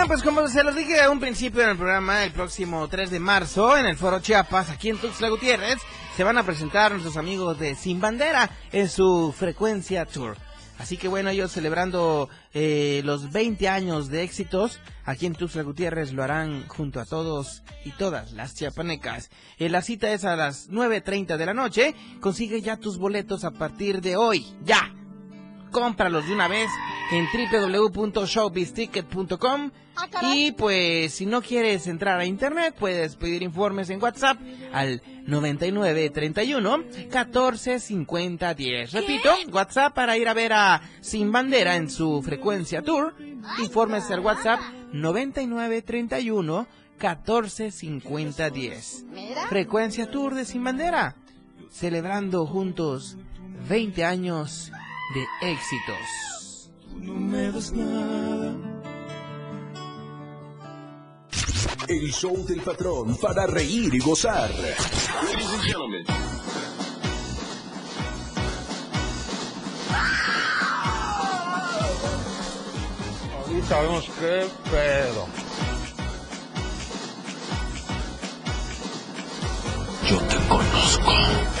[0.00, 3.10] Oigan, pues como se los dije a un principio en el programa, el próximo 3
[3.10, 5.76] de marzo, en el Foro Chiapas, aquí en Tuxtla Gutiérrez,
[6.16, 10.38] se van a presentar nuestros amigos de Sin Bandera en su Frecuencia Tour.
[10.78, 16.14] Así que bueno, ellos celebrando eh, los 20 años de éxitos, aquí en Tuxtla Gutiérrez
[16.14, 19.28] lo harán junto a todos y todas las chiapanecas.
[19.58, 21.94] Eh, la cita es a las 9.30 de la noche.
[22.20, 24.46] Consigue ya tus boletos a partir de hoy.
[24.64, 24.94] ¡Ya!
[25.70, 26.68] Cómpralos de una vez
[27.10, 29.70] en www.showbizticket.com
[30.22, 34.38] y pues si no quieres entrar a internet puedes pedir informes en WhatsApp
[34.72, 38.92] al 9931 1450 10.
[38.92, 43.14] Repito, WhatsApp para ir a ver a Sin Bandera en su frecuencia tour.
[43.58, 44.60] Informes al WhatsApp
[44.92, 46.66] 9931
[47.00, 49.04] 1450 10.
[49.48, 51.16] Frecuencia tour de Sin Bandera.
[51.70, 53.16] Celebrando juntos
[53.68, 54.72] 20 años
[55.14, 56.70] de éxitos.
[56.94, 58.54] No me das nada.
[61.88, 64.50] El show del patrón para reír y gozar.
[64.50, 66.20] Ladies and gentlemen.
[73.70, 75.28] sabemos qué pedo.
[80.08, 81.59] Yo te conozco.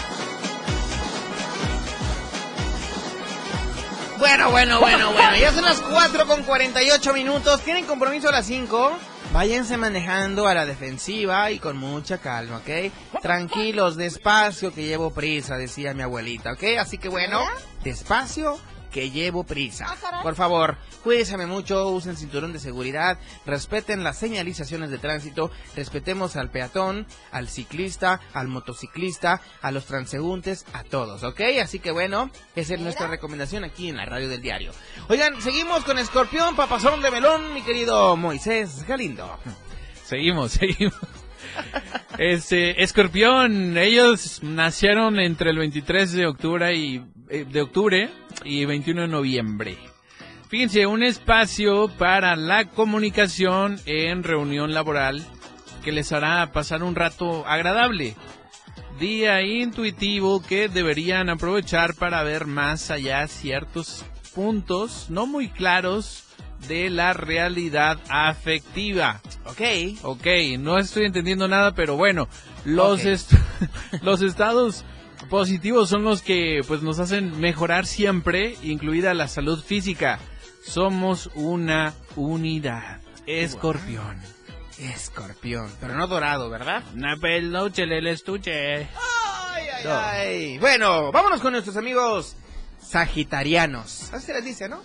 [4.20, 5.36] Bueno, bueno, bueno, bueno.
[5.36, 7.62] Ya son las 4 con 48 minutos.
[7.62, 8.92] ¿Tienen compromiso a las 5?
[9.32, 12.92] Váyanse manejando a la defensiva y con mucha calma, ¿ok?
[13.22, 16.64] Tranquilos, despacio, que llevo prisa, decía mi abuelita, ¿ok?
[16.78, 17.40] Así que bueno,
[17.82, 18.58] despacio,
[18.90, 19.86] que llevo prisa.
[20.22, 26.50] Por favor, cuídense mucho, usen cinturón de seguridad, respeten las señalizaciones de tránsito, respetemos al
[26.50, 31.40] peatón, al ciclista, al motociclista, a los transeúntes, a todos, ¿ok?
[31.62, 34.72] Así que bueno, esa es nuestra recomendación aquí en la radio del diario.
[35.08, 39.38] Oigan, seguimos con Escorpión, Papazón de Melón, mi querido Moisés Galindo.
[40.04, 40.98] Seguimos, seguimos.
[42.18, 48.10] Este, Escorpión, ellos nacieron entre el 23 de octubre y eh, de octubre
[48.44, 49.76] y 21 de noviembre.
[50.48, 55.24] Fíjense, un espacio para la comunicación en reunión laboral
[55.84, 58.16] que les hará pasar un rato agradable.
[58.98, 66.24] Día intuitivo que deberían aprovechar para ver más allá ciertos puntos no muy claros
[66.68, 69.20] de la realidad afectiva.
[69.44, 69.60] Ok.
[70.02, 70.26] Ok,
[70.58, 72.28] no estoy entendiendo nada, pero bueno,
[72.64, 73.02] los,
[74.02, 74.84] los estados
[75.30, 80.18] positivos son los que pues nos hacen mejorar siempre, incluida la salud física.
[80.62, 83.00] Somos una unidad.
[83.26, 84.20] Escorpión.
[84.78, 86.82] Escorpión, pero no dorado, ¿verdad?
[86.94, 88.76] No, peluche el estuche.
[88.76, 88.88] Ay,
[89.72, 90.58] ay, ay.
[90.58, 92.36] Bueno, vámonos con nuestros amigos
[92.80, 94.12] sagitarianos.
[94.12, 94.82] Así se les dice, ¿no?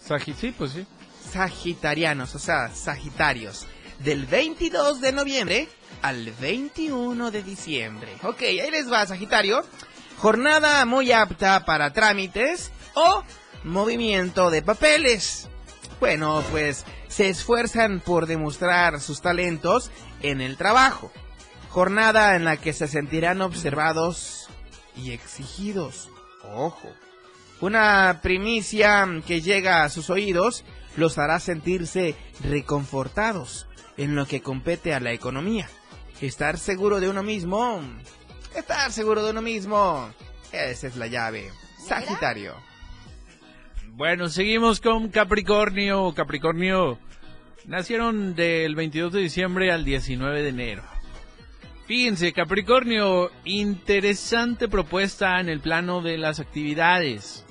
[0.00, 0.86] Sagi sí, pues sí.
[1.30, 3.66] Sagitarianos, o sea, sagitarios.
[3.98, 5.68] Del 22 de noviembre
[6.02, 8.16] al 21 de diciembre.
[8.22, 9.64] Ok, ahí les va, Sagitario.
[10.18, 13.22] Jornada muy apta para trámites o
[13.64, 15.48] movimiento de papeles.
[16.00, 19.90] Bueno, pues se esfuerzan por demostrar sus talentos
[20.22, 21.10] en el trabajo.
[21.68, 24.48] Jornada en la que se sentirán observados
[24.96, 26.08] y exigidos.
[26.44, 26.88] Ojo.
[27.60, 30.64] Una primicia que llega a sus oídos
[30.96, 35.68] los hará sentirse reconfortados en lo que compete a la economía.
[36.20, 37.82] Estar seguro de uno mismo.
[38.54, 40.08] Estar seguro de uno mismo.
[40.52, 41.50] Esa es la llave.
[41.86, 42.54] Sagitario.
[43.90, 46.14] Bueno, seguimos con Capricornio.
[46.14, 46.98] Capricornio.
[47.66, 50.82] Nacieron del 22 de diciembre al 19 de enero.
[51.86, 57.44] Fíjense, Capricornio, interesante propuesta en el plano de las actividades.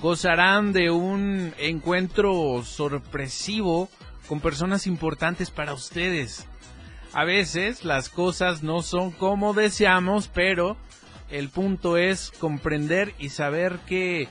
[0.00, 3.88] Gozarán de un encuentro sorpresivo
[4.28, 6.46] con personas importantes para ustedes.
[7.12, 10.76] A veces las cosas no son como deseamos, pero
[11.30, 14.28] el punto es comprender y saber que,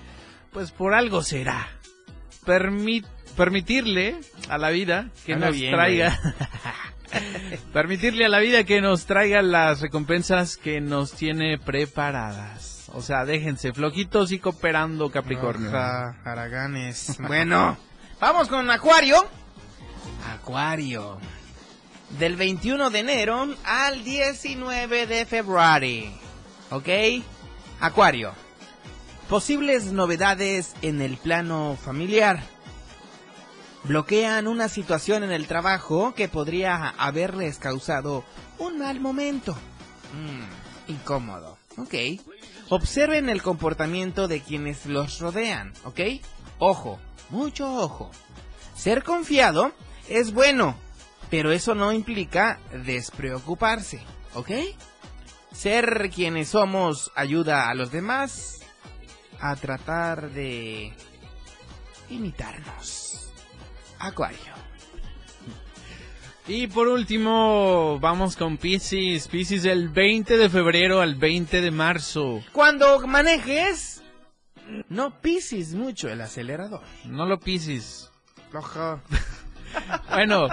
[0.51, 1.68] pues por algo será.
[3.36, 4.15] permitirle
[4.49, 6.18] a la vida que nos traiga...
[7.74, 12.76] permitirle a la vida que nos traiga las recompensas que nos tiene preparadas.
[12.94, 15.70] O sea, déjense flojitos y cooperando Capricornio.
[16.24, 17.18] haraganes.
[17.28, 17.78] bueno,
[18.20, 19.26] vamos con Acuario.
[20.34, 21.20] Acuario
[22.20, 26.12] del 21 de enero al 19 de febrero.
[26.72, 26.90] ¿Ok?
[27.80, 28.34] Acuario.
[29.30, 32.42] Posibles novedades en el plano familiar.
[33.84, 38.24] Bloquean una situación en el trabajo que podría haberles causado
[38.58, 39.54] un mal momento.
[40.14, 41.58] Mm, incómodo.
[41.78, 41.94] ¿Ok?
[42.70, 45.74] Observen el comportamiento de quienes los rodean.
[45.86, 45.99] ¿Ok?
[46.59, 46.99] Ojo,
[47.30, 48.11] mucho ojo.
[48.76, 49.72] Ser confiado
[50.09, 50.76] es bueno,
[51.30, 54.01] pero eso no implica despreocuparse,
[54.34, 54.51] ¿ok?
[55.51, 58.59] Ser quienes somos ayuda a los demás
[59.39, 60.93] a tratar de
[62.09, 63.32] imitarnos.
[63.99, 64.57] Acuario.
[66.48, 69.28] Y por último, vamos con Pisces.
[69.28, 72.41] Pisces del 20 de febrero al 20 de marzo.
[72.54, 74.02] Cuando manejes,
[74.89, 76.82] no pises mucho el acelerador.
[77.06, 78.12] No lo pises.
[80.10, 80.48] bueno,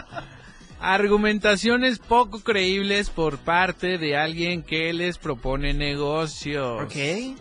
[0.86, 6.82] Argumentaciones poco creíbles por parte de alguien que les propone negocios.
[6.82, 7.38] Ok.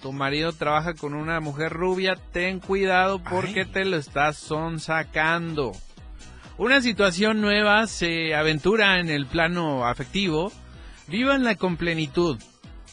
[0.00, 5.72] Tu marido trabaja con una mujer rubia, ten cuidado porque te lo estás sonsacando.
[6.58, 10.50] Una situación nueva se aventura en el plano afectivo.
[11.06, 12.36] Vivanla con plenitud.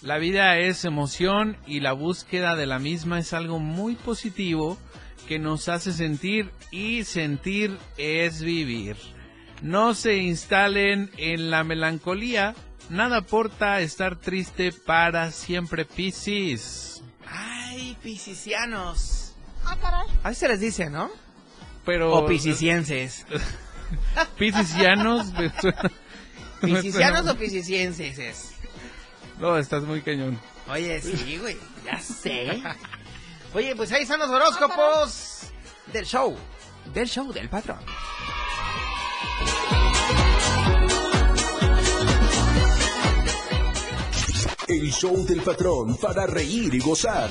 [0.04, 4.78] La vida es emoción y la búsqueda de la misma es algo muy positivo
[5.28, 8.98] que nos hace sentir y sentir es vivir.
[9.64, 12.54] No se instalen en la melancolía.
[12.92, 17.02] Nada aporta estar triste para siempre, Piscis.
[17.28, 19.34] Ay, piscisianos.
[19.66, 20.08] Ah, caray.
[20.22, 21.25] Así se les dice, ¿no?
[21.86, 22.14] Pero...
[22.14, 22.26] O
[25.32, 25.50] me
[26.62, 28.52] ¿Piscicianos suena- o piscicienses?
[29.40, 30.40] No, estás muy cañón.
[30.68, 32.62] Oye, sí, güey, ya sé.
[33.54, 35.52] Oye, pues ahí están los horóscopos
[35.94, 36.36] del show.
[36.94, 37.80] Del show del patrón.
[44.68, 47.30] El show del patrón para reír y gozar.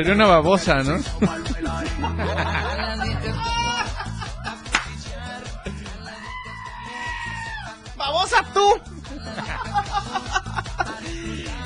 [0.00, 0.96] Sería una babosa, ¿no?
[7.98, 8.80] ¡Babosa tú!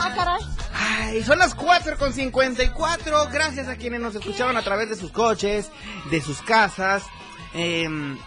[0.00, 0.40] Ah, caray.
[0.74, 3.28] Ay, son las 4 con 54.
[3.32, 5.70] Gracias a quienes nos escuchaban a través de sus coches,
[6.10, 7.04] de sus casas,
[7.52, 8.18] em,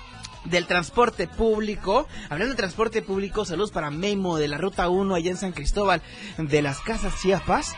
[0.45, 2.07] del transporte público.
[2.29, 6.01] Hablando de transporte público, saludos para Memo de la Ruta 1 allá en San Cristóbal
[6.37, 7.75] de las Casas Chiapas.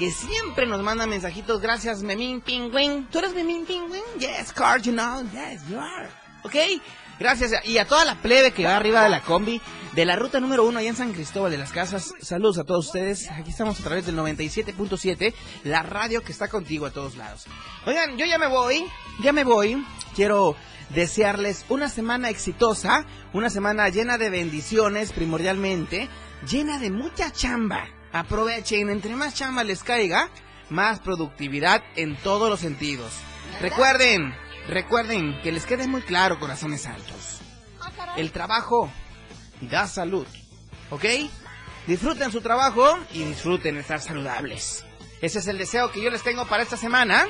[0.00, 1.60] Que siempre nos manda mensajitos.
[1.60, 3.06] Gracias, Memín Pingüín.
[3.12, 4.00] ¿Tú eres Memín Pingüín?
[4.18, 5.22] Yes, Card, you know.
[5.24, 6.08] Yes, you are.
[6.42, 6.54] ¿Ok?
[7.18, 7.52] Gracias.
[7.66, 9.60] Y a toda la plebe que va arriba de la combi
[9.92, 12.14] de la ruta número uno allá en San Cristóbal de las Casas.
[12.22, 13.30] Saludos a todos ustedes.
[13.30, 15.34] Aquí estamos a través del 97.7,
[15.64, 17.44] la radio que está contigo a todos lados.
[17.84, 18.86] Oigan, yo ya me voy,
[19.22, 19.84] ya me voy.
[20.16, 20.56] Quiero
[20.94, 26.08] desearles una semana exitosa, una semana llena de bendiciones primordialmente,
[26.50, 27.99] llena de mucha chamba.
[28.12, 30.28] Aprovechen, entre más chamba les caiga,
[30.68, 33.12] más productividad en todos los sentidos.
[33.60, 34.34] Recuerden,
[34.68, 37.40] recuerden que les quede muy claro, corazones altos.
[38.16, 38.90] El trabajo
[39.60, 40.26] da salud,
[40.90, 41.04] ¿ok?
[41.86, 44.84] Disfruten su trabajo y disfruten estar saludables.
[45.20, 47.26] Ese es el deseo que yo les tengo para esta semana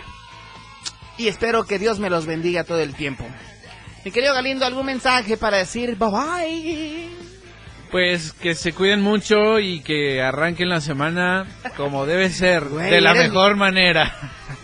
[1.19, 3.27] y espero que Dios me los bendiga todo el tiempo.
[4.05, 7.20] Mi querido Galindo, ¿algún mensaje para decir bye bye?
[7.91, 13.01] Pues que se cuiden mucho y que arranquen la semana como debe ser, Güey, de
[13.01, 14.15] la mejor manera.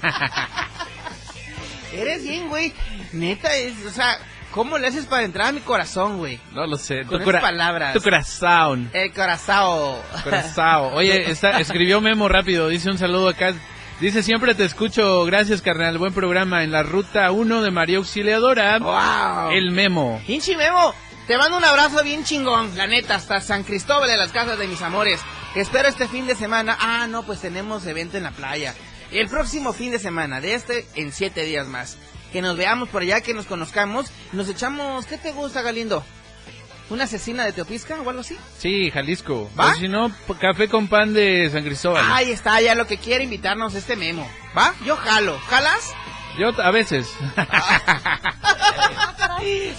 [1.92, 2.72] Eres bien, güey.
[3.12, 4.18] Neta, es, o sea,
[4.52, 6.38] ¿cómo le haces para entrar a mi corazón, güey?
[6.52, 7.04] No lo sé.
[7.04, 7.94] Con tu esas palabras.
[7.94, 8.90] Tu corazón.
[8.92, 9.96] El corazón.
[10.22, 10.90] Corazón.
[10.94, 13.54] Oye, está- escribió Memo rápido, dice un saludo acá.
[14.00, 18.78] Dice, siempre te escucho, gracias carnal, buen programa en la ruta 1 de María Auxiliadora.
[18.78, 19.52] Wow.
[19.52, 20.20] El Memo.
[20.26, 20.94] Pinche Memo,
[21.26, 24.68] te mando un abrazo bien chingón, la neta, hasta San Cristóbal de las Casas de
[24.68, 25.20] mis amores.
[25.54, 26.76] Espero este fin de semana.
[26.80, 28.74] Ah, no, pues tenemos evento en la playa.
[29.10, 31.96] El próximo fin de semana, de este en siete días más.
[32.32, 34.12] Que nos veamos por allá, que nos conozcamos.
[34.32, 36.04] Nos echamos, ¿qué te gusta, Galindo?
[36.90, 38.36] ¿Una asesina de Teopisca o algo así?
[38.58, 39.50] Sí, Jalisco.
[39.58, 39.72] ¿Va?
[39.72, 42.04] O si no, café con pan de San Cristóbal.
[42.12, 44.30] Ahí está, ya lo que quiere invitarnos este Memo.
[44.56, 44.74] ¿Va?
[44.84, 45.36] Yo jalo.
[45.48, 45.92] ¿Jalas?
[46.38, 47.08] Yo a veces.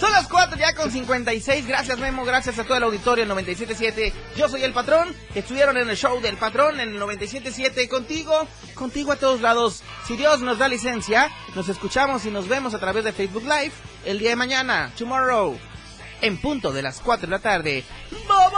[0.00, 1.66] Son las 4 ya con 56.
[1.66, 2.24] Gracias, Memo.
[2.24, 4.12] Gracias a todo el auditorio 977.
[4.36, 5.14] Yo soy el patrón.
[5.34, 7.88] Estuvieron en el show del patrón en el 977.
[7.88, 9.82] Contigo, contigo a todos lados.
[10.06, 13.72] Si Dios nos da licencia, nos escuchamos y nos vemos a través de Facebook Live
[14.04, 15.58] el día de mañana, tomorrow,
[16.22, 17.84] en punto de las 4 de la tarde.
[18.10, 18.57] Bye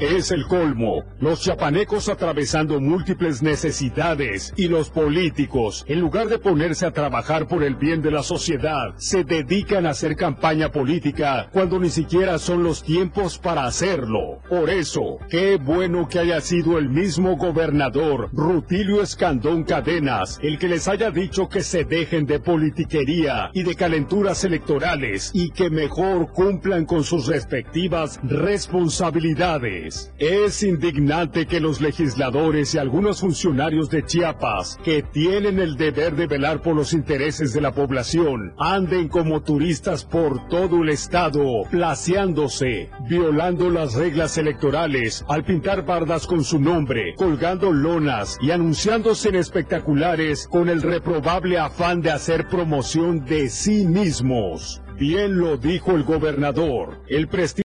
[0.00, 1.04] Es el colmo.
[1.20, 7.62] Los chapanecos atravesando múltiples necesidades y los políticos, en lugar de ponerse a trabajar por
[7.62, 12.62] el bien de la sociedad, se dedican a hacer campaña política cuando ni siquiera son
[12.62, 14.40] los tiempos para hacerlo.
[14.48, 20.68] Por eso, qué bueno que haya sido el mismo gobernador Rutilio Escandón Cadenas el que
[20.68, 26.32] les haya dicho que se dejen de politiquería y de calenturas electorales y que mejor
[26.32, 29.89] cumplan con sus respectivas responsabilidades.
[30.18, 36.26] Es indignante que los legisladores y algunos funcionarios de Chiapas, que tienen el deber de
[36.26, 42.90] velar por los intereses de la población, anden como turistas por todo el estado, placeándose,
[43.08, 49.36] violando las reglas electorales, al pintar bardas con su nombre, colgando lonas y anunciándose en
[49.36, 54.82] espectaculares con el reprobable afán de hacer promoción de sí mismos.
[55.00, 57.50] Bien lo dijo el gobernador, el prestigio